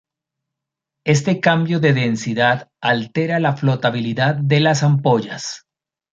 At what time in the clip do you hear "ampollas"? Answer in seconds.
4.81-5.67